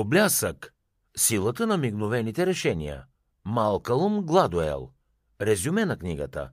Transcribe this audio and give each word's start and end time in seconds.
Проблясък. 0.00 0.74
Силата 1.16 1.66
на 1.66 1.76
мигновените 1.76 2.46
решения. 2.46 3.04
Малкълм 3.44 4.22
Гладуел. 4.22 4.90
Резюме 5.40 5.84
на 5.84 5.96
книгата. 5.96 6.50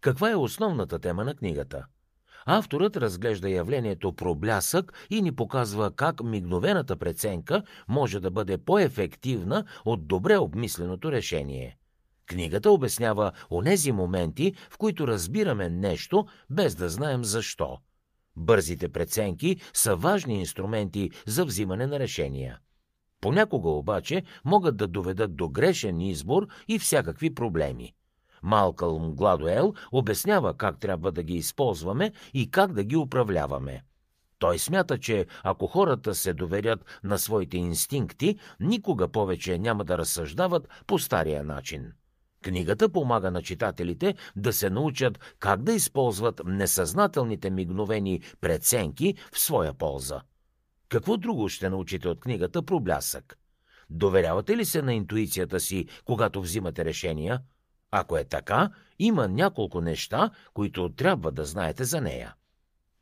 Каква 0.00 0.30
е 0.30 0.34
основната 0.34 0.98
тема 0.98 1.24
на 1.24 1.34
книгата? 1.34 1.86
Авторът 2.46 2.96
разглежда 2.96 3.50
явлението 3.50 4.12
проблясък 4.12 5.06
и 5.10 5.22
ни 5.22 5.32
показва 5.34 5.90
как 5.90 6.22
мигновената 6.22 6.96
преценка 6.96 7.62
може 7.88 8.20
да 8.20 8.30
бъде 8.30 8.58
по-ефективна 8.58 9.64
от 9.84 10.06
добре 10.06 10.38
обмисленото 10.38 11.12
решение. 11.12 11.78
Книгата 12.26 12.70
обяснява 12.70 13.32
онези 13.50 13.92
моменти, 13.92 14.54
в 14.70 14.78
които 14.78 15.06
разбираме 15.06 15.68
нещо, 15.68 16.26
без 16.50 16.74
да 16.74 16.88
знаем 16.88 17.24
защо. 17.24 17.78
Бързите 18.36 18.88
преценки 18.88 19.56
са 19.74 19.96
важни 19.96 20.40
инструменти 20.40 21.10
за 21.26 21.44
взимане 21.44 21.86
на 21.86 21.98
решения. 21.98 22.58
Понякога 23.22 23.70
обаче 23.70 24.22
могат 24.44 24.76
да 24.76 24.86
доведат 24.86 25.36
до 25.36 25.48
грешен 25.48 26.00
избор 26.00 26.46
и 26.68 26.78
всякакви 26.78 27.34
проблеми. 27.34 27.92
Малкълм 28.42 29.14
Гладуел 29.14 29.74
обяснява 29.92 30.54
как 30.54 30.78
трябва 30.78 31.12
да 31.12 31.22
ги 31.22 31.34
използваме 31.34 32.12
и 32.34 32.50
как 32.50 32.72
да 32.72 32.84
ги 32.84 32.96
управляваме. 32.96 33.82
Той 34.38 34.58
смята, 34.58 34.98
че 34.98 35.26
ако 35.42 35.66
хората 35.66 36.14
се 36.14 36.32
доверят 36.32 37.00
на 37.04 37.18
своите 37.18 37.56
инстинкти, 37.56 38.38
никога 38.60 39.08
повече 39.08 39.58
няма 39.58 39.84
да 39.84 39.98
разсъждават 39.98 40.68
по 40.86 40.98
стария 40.98 41.44
начин. 41.44 41.92
Книгата 42.44 42.88
помага 42.88 43.30
на 43.30 43.42
читателите 43.42 44.14
да 44.36 44.52
се 44.52 44.70
научат 44.70 45.18
как 45.38 45.62
да 45.62 45.72
използват 45.72 46.40
несъзнателните 46.44 47.50
мигновени 47.50 48.22
преценки 48.40 49.14
в 49.32 49.38
своя 49.38 49.74
полза. 49.74 50.20
Какво 50.92 51.16
друго 51.16 51.48
ще 51.48 51.70
научите 51.70 52.08
от 52.08 52.20
книгата 52.20 52.62
Проблясък? 52.62 53.38
Доверявате 53.90 54.56
ли 54.56 54.64
се 54.64 54.82
на 54.82 54.94
интуицията 54.94 55.60
си, 55.60 55.86
когато 56.04 56.42
взимате 56.42 56.84
решения? 56.84 57.40
Ако 57.90 58.16
е 58.16 58.24
така, 58.24 58.70
има 58.98 59.28
няколко 59.28 59.80
неща, 59.80 60.30
които 60.54 60.88
трябва 60.88 61.32
да 61.32 61.44
знаете 61.44 61.84
за 61.84 62.00
нея. 62.00 62.34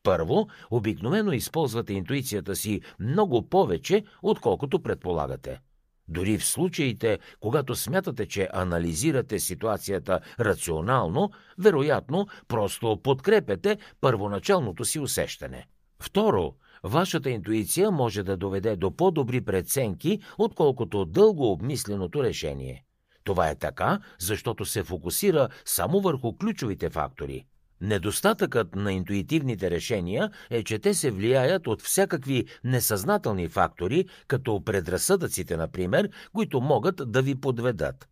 Първо, 0.03 0.49
обикновено 0.71 1.33
използвате 1.33 1.93
интуицията 1.93 2.57
си 2.57 2.81
много 3.01 3.49
повече, 3.49 4.05
отколкото 4.23 4.83
предполагате. 4.83 5.61
Дори 6.09 6.39
в 6.39 6.45
случаите, 6.45 7.19
когато 7.41 7.75
смятате, 7.75 8.27
че 8.27 8.49
анализирате 8.53 9.39
ситуацията 9.39 10.21
рационално, 10.41 11.31
вероятно 11.59 12.27
просто 12.49 13.01
подкрепете 13.03 13.79
първоначалното 14.01 14.85
си 14.85 14.99
усещане. 14.99 15.67
Второ, 16.03 16.55
вашата 16.83 17.31
интуиция 17.31 17.91
може 17.91 18.23
да 18.23 18.37
доведе 18.37 18.77
до 18.77 18.97
по-добри 18.97 19.41
преценки, 19.41 20.21
отколкото 20.39 21.05
дълго 21.05 21.53
обмисленото 21.53 22.25
решение. 22.25 22.85
Това 23.25 23.51
е 23.51 23.55
така, 23.55 24.01
защото 24.19 24.65
се 24.65 24.83
фокусира 24.83 25.49
само 25.65 26.01
върху 26.01 26.37
ключовите 26.37 26.91
фактори. 26.91 27.45
Недостатъкът 27.81 28.75
на 28.75 28.93
интуитивните 28.93 29.71
решения 29.71 30.31
е, 30.51 30.63
че 30.63 30.79
те 30.79 30.95
се 30.95 31.11
влияят 31.11 31.67
от 31.67 31.83
всякакви 31.83 32.45
несъзнателни 32.65 33.49
фактори, 33.49 34.05
като 34.27 34.65
предразсъдъците, 34.65 35.57
например, 35.57 36.11
които 36.33 36.61
могат 36.61 37.13
да 37.13 37.23
ви 37.23 37.35
подведат. 37.35 38.09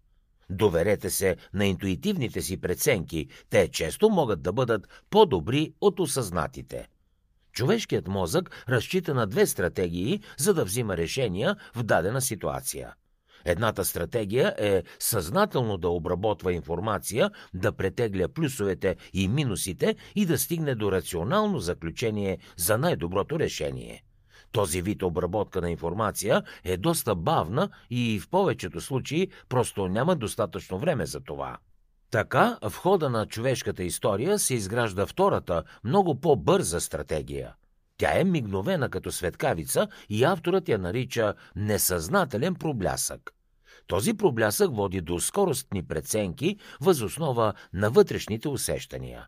Доверете 0.51 1.11
се 1.11 1.37
на 1.55 1.67
интуитивните 1.67 2.43
си 2.43 2.61
преценки, 2.61 3.29
те 3.51 3.69
често 3.69 4.11
могат 4.11 4.43
да 4.43 4.53
бъдат 4.53 4.89
по-добри 5.11 5.73
от 5.81 6.01
осъзнатите. 6.01 6.89
Човешкият 7.59 8.09
мозък 8.09 8.65
разчита 8.69 9.15
на 9.15 9.27
две 9.27 9.47
стратегии, 9.47 10.21
за 10.37 10.55
да 10.55 10.65
взима 10.65 10.97
решения 10.97 11.57
в 11.75 11.83
дадена 11.83 12.21
ситуация– 12.21 12.95
Едната 13.45 13.85
стратегия 13.85 14.55
е 14.59 14.83
съзнателно 14.99 15.79
да 15.79 15.89
обработва 15.89 16.53
информация, 16.53 17.31
да 17.55 17.73
претегля 17.73 18.29
плюсовете 18.29 18.97
и 19.13 19.29
минусите 19.29 19.97
и 20.15 20.27
да 20.27 20.39
стигне 20.39 20.75
до 20.75 20.93
рационално 20.93 21.59
заключение 21.59 22.39
за 22.57 22.79
най-доброто 22.79 23.39
решение. 23.39 24.03
Този 24.53 24.83
вид 24.83 25.03
обработка 25.03 25.61
на 25.61 25.71
информация 25.71 26.43
е 26.65 26.77
доста 26.77 27.15
бавна 27.15 27.69
и 27.91 28.21
в 28.21 28.29
повечето 28.29 28.81
случаи 28.81 29.31
просто 29.49 29.89
няма 29.89 30.17
достатъчно 30.17 30.79
време 30.79 31.07
за 31.07 31.21
това. 31.21 31.59
Така, 32.11 32.59
в 32.63 32.73
хода 32.77 33.11
на 33.11 33.27
човешката 33.27 33.83
история 33.83 34.39
се 34.39 34.55
изгражда 34.55 35.07
втората, 35.07 35.63
много 35.85 36.21
по-бърза 36.21 36.81
стратегия. 36.81 37.55
Тя 37.97 38.21
е 38.21 38.25
мигновена 38.25 38.89
като 38.89 39.13
светкавица 39.13 39.89
и 40.09 40.25
авторът 40.25 40.69
я 40.69 40.79
нарича 40.79 41.35
несъзнателен 41.57 42.55
проблясък. 42.55 43.31
Този 43.87 44.15
проблясък 44.15 44.77
води 44.77 45.01
до 45.01 45.21
скоростни 45.21 45.87
преценки 45.87 46.57
възоснова 46.81 47.53
на 47.73 47.91
вътрешните 47.91 48.49
усещания. 48.49 49.27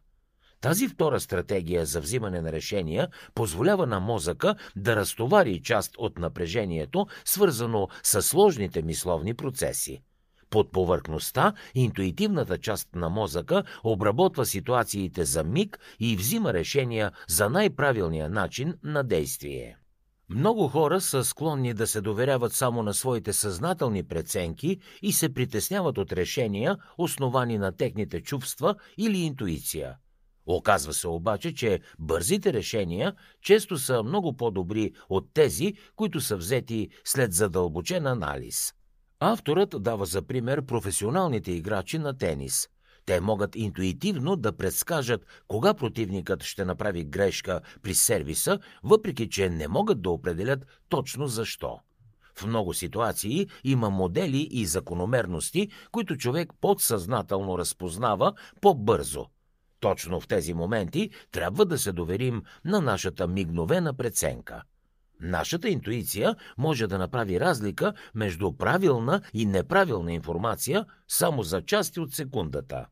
Тази 0.60 0.88
втора 0.88 1.20
стратегия 1.20 1.86
за 1.86 2.00
взимане 2.00 2.40
на 2.40 2.52
решения 2.52 3.08
позволява 3.34 3.86
на 3.86 4.00
мозъка 4.00 4.54
да 4.76 4.96
разтовари 4.96 5.62
част 5.62 5.94
от 5.98 6.18
напрежението, 6.18 7.06
свързано 7.24 7.88
с 8.02 8.22
сложните 8.22 8.82
мисловни 8.82 9.34
процеси. 9.34 10.02
Под 10.50 10.72
повърхността, 10.72 11.52
интуитивната 11.74 12.58
част 12.58 12.94
на 12.94 13.08
мозъка 13.08 13.64
обработва 13.84 14.46
ситуациите 14.46 15.24
за 15.24 15.44
миг 15.44 15.78
и 16.00 16.16
взима 16.16 16.52
решения 16.52 17.12
за 17.28 17.50
най-правилния 17.50 18.28
начин 18.28 18.74
на 18.82 19.04
действие. 19.04 19.76
Много 20.28 20.68
хора 20.68 21.00
са 21.00 21.24
склонни 21.24 21.74
да 21.74 21.86
се 21.86 22.00
доверяват 22.00 22.52
само 22.52 22.82
на 22.82 22.94
своите 22.94 23.32
съзнателни 23.32 24.02
преценки 24.02 24.78
и 25.02 25.12
се 25.12 25.34
притесняват 25.34 25.98
от 25.98 26.12
решения, 26.12 26.76
основани 26.98 27.58
на 27.58 27.72
техните 27.72 28.20
чувства 28.20 28.74
или 28.98 29.18
интуиция. 29.18 29.96
Оказва 30.46 30.92
се 30.92 31.08
обаче, 31.08 31.54
че 31.54 31.80
бързите 31.98 32.52
решения 32.52 33.14
често 33.42 33.78
са 33.78 34.02
много 34.02 34.36
по-добри 34.36 34.92
от 35.08 35.34
тези, 35.34 35.74
които 35.96 36.20
са 36.20 36.36
взети 36.36 36.88
след 37.04 37.32
задълбочен 37.32 38.06
анализ. 38.06 38.74
Авторът 39.20 39.82
дава 39.82 40.06
за 40.06 40.22
пример 40.22 40.62
професионалните 40.62 41.52
играчи 41.52 41.98
на 41.98 42.18
тенис– 42.18 42.68
те 43.06 43.20
могат 43.20 43.56
интуитивно 43.56 44.36
да 44.36 44.52
предскажат 44.52 45.26
кога 45.48 45.74
противникът 45.74 46.42
ще 46.42 46.64
направи 46.64 47.04
грешка 47.04 47.60
при 47.82 47.94
сервиса, 47.94 48.58
въпреки 48.82 49.28
че 49.28 49.48
не 49.48 49.68
могат 49.68 50.02
да 50.02 50.10
определят 50.10 50.66
точно 50.88 51.26
защо. 51.26 51.78
В 52.34 52.46
много 52.46 52.74
ситуации 52.74 53.46
има 53.64 53.90
модели 53.90 54.48
и 54.50 54.66
закономерности, 54.66 55.68
които 55.92 56.16
човек 56.16 56.52
подсъзнателно 56.60 57.58
разпознава 57.58 58.32
по-бързо. 58.60 59.26
Точно 59.80 60.20
в 60.20 60.28
тези 60.28 60.54
моменти 60.54 61.10
трябва 61.32 61.64
да 61.64 61.78
се 61.78 61.92
доверим 61.92 62.42
на 62.64 62.80
нашата 62.80 63.28
мигновена 63.28 63.94
преценка. 63.94 64.62
Нашата 65.20 65.68
интуиция 65.68 66.36
може 66.58 66.86
да 66.86 66.98
направи 66.98 67.40
разлика 67.40 67.92
между 68.14 68.52
правилна 68.52 69.20
и 69.34 69.46
неправилна 69.46 70.12
информация 70.12 70.86
само 71.08 71.42
за 71.42 71.62
части 71.62 72.00
от 72.00 72.14
секундата. 72.14 72.86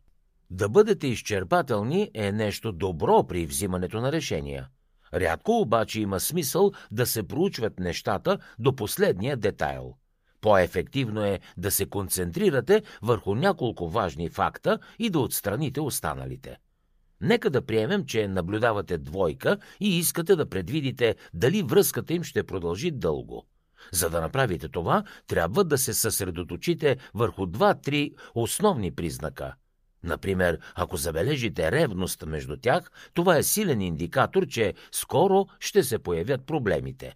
Да 0.51 0.69
бъдете 0.69 1.07
изчерпателни 1.07 2.11
е 2.15 2.33
нещо 2.33 2.73
добро 2.73 3.27
при 3.27 3.47
взимането 3.47 4.01
на 4.01 4.13
решения. 4.13 4.69
Рядко 5.15 5.61
обаче 5.61 6.01
има 6.01 6.21
смисъл 6.21 6.73
да 6.91 7.07
се 7.07 7.23
проучват 7.23 7.79
нещата 7.79 8.39
до 8.59 8.77
последния 8.77 9.37
детайл. 9.37 9.95
По-ефективно 10.41 11.25
е 11.25 11.41
да 11.57 11.71
се 11.71 11.87
концентрирате 11.87 12.83
върху 13.03 13.35
няколко 13.35 13.89
важни 13.89 14.29
факта 14.29 14.79
и 14.99 15.11
да 15.11 15.21
отстраните 15.21 15.81
останалите. 15.81 16.57
Нека 17.21 17.51
да 17.51 17.67
приемем, 17.67 18.07
че 18.07 18.29
наблюдавате 18.29 18.99
двойка 18.99 19.59
и 19.81 19.99
искате 19.99 20.37
да 20.37 20.49
предвидите 20.49 21.17
дали 21.35 21.63
връзката 21.63 22.15
им 22.15 22.23
ще 22.23 22.43
продължи 22.43 22.91
дълго. 22.91 23.47
За 23.93 24.11
да 24.11 24.21
направите 24.21 24.69
това, 24.69 25.05
трябва 25.27 25.65
да 25.65 25.79
се 25.79 25.95
съсредоточите 25.95 26.97
върху 27.15 27.47
два-три 27.47 28.15
основни 28.35 28.91
признака– 28.95 29.55
Например, 30.05 30.59
ако 30.75 30.97
забележите 30.97 31.73
ревност 31.73 32.27
между 32.27 32.57
тях, 32.57 32.91
това 33.15 33.37
е 33.37 33.43
силен 33.43 33.81
индикатор, 33.81 34.47
че 34.47 34.75
скоро 34.93 35.47
ще 35.61 35.83
се 35.83 35.99
появят 35.99 36.47
проблемите. 36.47 37.15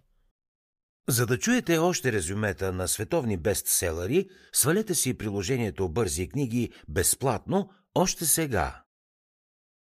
За 1.09 1.25
да 1.25 1.39
чуете 1.39 1.77
още 1.77 2.11
резюмета 2.11 2.73
на 2.73 2.87
световни 2.87 3.37
бестселери, 3.37 4.29
свалете 4.53 4.95
си 4.95 5.17
приложението 5.17 5.89
Бързи 5.89 6.29
книги 6.29 6.69
безплатно 6.87 7.69
още 7.95 8.25
сега. 8.25 8.83